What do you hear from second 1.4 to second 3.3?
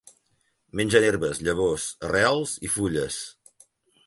llavors, arrels i fulles.